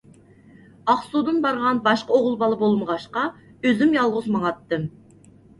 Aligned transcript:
ئاقسۇدىن 0.93 1.37
بارغان 1.43 1.83
باشقا 1.89 2.15
ئوغۇل 2.15 2.39
بالا 2.45 2.59
بولمىغاچقا، 2.63 3.27
ئۆزۈم 3.69 3.97
يالغۇز 3.99 4.35
ماڭاتتىم. 4.39 4.93